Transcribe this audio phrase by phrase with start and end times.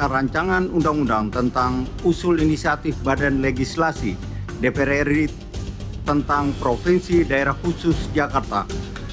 [0.00, 4.16] mengesahkan rancangan undang-undang tentang usul inisiatif Badan Legislasi
[4.64, 5.28] DPR RI
[6.08, 8.64] tentang Provinsi Daerah Khusus Jakarta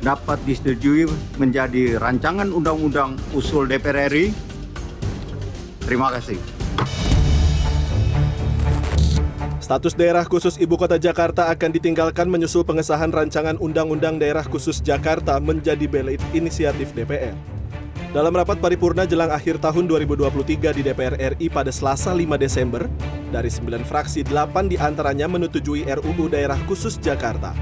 [0.00, 1.04] dapat disetujui
[1.36, 4.32] menjadi rancangan undang-undang usul DPR RI.
[5.84, 6.40] Terima kasih.
[9.60, 15.38] Status daerah khusus Ibu Kota Jakarta akan ditinggalkan menyusul pengesahan rancangan Undang-Undang Daerah Khusus Jakarta
[15.38, 17.59] menjadi belit inisiatif DPR.
[18.10, 20.34] Dalam rapat paripurna jelang akhir tahun 2023
[20.74, 22.90] di DPR RI pada Selasa 5 Desember,
[23.30, 27.54] dari 9 fraksi 8 di antaranya menyetujui RUU Daerah Khusus Jakarta.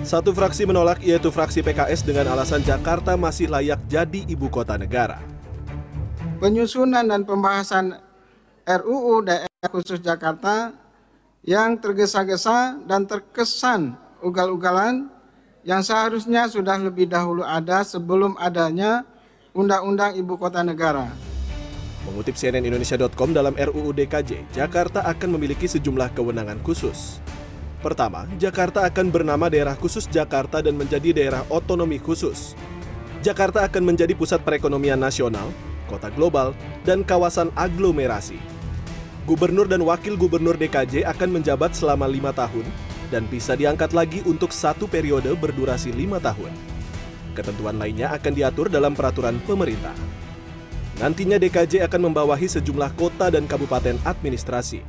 [0.00, 5.20] Satu fraksi menolak yaitu fraksi PKS dengan alasan Jakarta masih layak jadi ibu kota negara.
[6.40, 7.92] Penyusunan dan pembahasan
[8.64, 10.72] RUU Daerah Khusus Jakarta
[11.44, 15.12] yang tergesa-gesa dan terkesan ugal-ugalan
[15.60, 19.04] yang seharusnya sudah lebih dahulu ada sebelum adanya
[19.56, 21.08] Undang-Undang Ibu Kota Negara.
[22.04, 27.20] Mengutip cnnindonesia.com dalam RUU DKJ, Jakarta akan memiliki sejumlah kewenangan khusus.
[27.80, 32.58] Pertama, Jakarta akan bernama Daerah Khusus Jakarta dan menjadi daerah otonomi khusus.
[33.22, 35.48] Jakarta akan menjadi pusat perekonomian nasional,
[35.86, 38.36] kota global, dan kawasan aglomerasi.
[39.30, 42.64] Gubernur dan Wakil Gubernur DKJ akan menjabat selama lima tahun
[43.12, 46.77] dan bisa diangkat lagi untuk satu periode berdurasi lima tahun.
[47.38, 49.94] Ketentuan lainnya akan diatur dalam peraturan pemerintah.
[50.98, 54.82] Nantinya DKJ akan membawahi sejumlah kota dan kabupaten administrasi.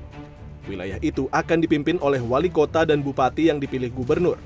[0.66, 4.42] Wilayah itu akan dipimpin oleh wali kota dan bupati yang dipilih gubernur.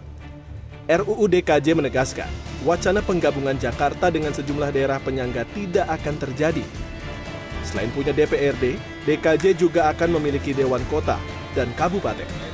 [0.84, 2.28] RUU DKJ menegaskan,
[2.68, 6.66] wacana penggabungan Jakarta dengan sejumlah daerah penyangga tidak akan terjadi.
[7.64, 8.76] Selain punya DPRD,
[9.08, 11.16] DKJ juga akan memiliki Dewan Kota
[11.56, 12.53] dan Kabupaten.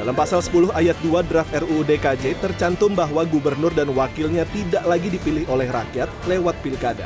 [0.00, 5.12] Dalam pasal 10 ayat 2 draft RUU DKJ tercantum bahwa gubernur dan wakilnya tidak lagi
[5.12, 7.04] dipilih oleh rakyat lewat pilkada.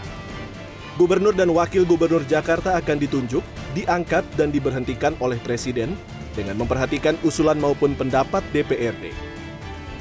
[0.94, 3.42] Gubernur dan wakil gubernur Jakarta akan ditunjuk,
[3.74, 5.98] diangkat dan diberhentikan oleh presiden
[6.38, 9.10] dengan memperhatikan usulan maupun pendapat DPRD.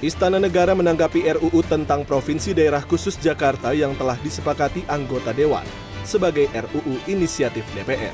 [0.05, 5.65] Istana Negara menanggapi RUU tentang Provinsi Daerah Khusus Jakarta yang telah disepakati anggota Dewan
[6.05, 8.13] sebagai RUU inisiatif DPR.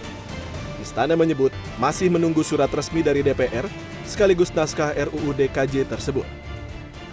[0.79, 3.68] Istana menyebut masih menunggu surat resmi dari DPR
[4.09, 6.25] sekaligus naskah RUU DKJ tersebut.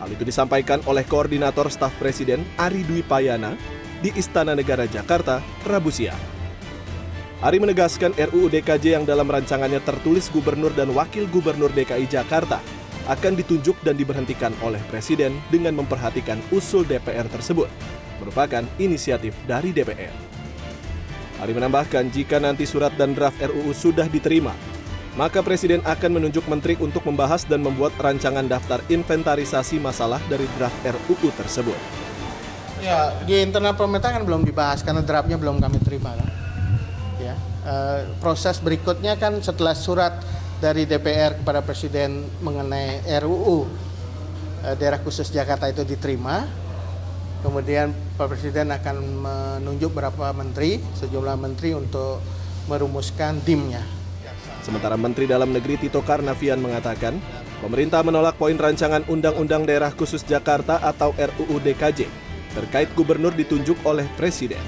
[0.01, 3.55] Hal itu disampaikan oleh Koordinator Staf Presiden Ari Dwi Payana
[4.01, 6.19] di Istana Negara Jakarta, Rabu siang.
[7.45, 12.65] Ari menegaskan RUU DKJ yang dalam rancangannya tertulis Gubernur dan Wakil Gubernur DKI Jakarta
[13.07, 17.69] akan ditunjuk dan diberhentikan oleh Presiden dengan memperhatikan usul DPR tersebut,
[18.19, 20.13] merupakan inisiatif dari DPR.
[21.37, 24.57] Ari menambahkan jika nanti surat dan draft RUU sudah diterima,
[25.17, 30.77] maka Presiden akan menunjuk menteri untuk membahas dan membuat rancangan daftar inventarisasi masalah dari draft
[30.85, 31.77] RUU tersebut.
[32.85, 36.13] Ya, di internal pemerintah kan belum dibahas karena draftnya belum kami terima.
[36.13, 36.29] Kan?
[37.17, 37.35] Ya,
[37.65, 37.75] e,
[38.21, 40.21] proses berikutnya kan setelah surat
[40.61, 43.69] dari DPR kepada Presiden mengenai RUU e,
[44.69, 46.45] eh, daerah khusus Jakarta itu diterima,
[47.41, 52.21] kemudian Pak Presiden akan menunjuk beberapa menteri, sejumlah menteri untuk
[52.69, 53.96] merumuskan dimnya
[54.67, 57.23] Sementara Menteri Dalam Negeri Tito Karnavian mengatakan,
[57.63, 62.11] pemerintah menolak poin rancangan Undang-Undang Daerah Khusus Jakarta atau RUU DKJ
[62.51, 64.59] terkait gubernur ditunjuk oleh Presiden.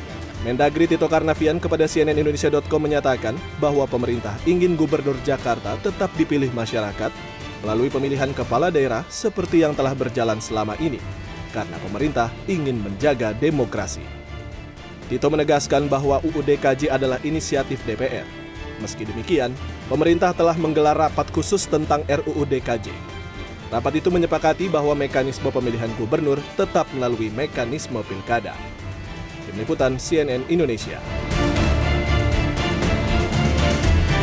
[0.47, 7.11] Mendagri Tito Karnavian kepada cnnindonesia.com menyatakan bahwa pemerintah ingin gubernur Jakarta tetap dipilih masyarakat
[7.67, 11.03] melalui pemilihan kepala daerah seperti yang telah berjalan selama ini,
[11.51, 14.07] karena pemerintah ingin menjaga demokrasi.
[15.11, 18.38] Tito menegaskan bahwa UU DKJ adalah inisiatif DPR
[18.79, 19.55] Meski demikian,
[19.91, 22.95] pemerintah telah menggelar rapat khusus tentang RUU DKJ.
[23.69, 28.57] Rapat itu menyepakati bahwa mekanisme pemilihan gubernur tetap melalui mekanisme pilkada.
[29.45, 31.01] Tim Liputan CNN Indonesia.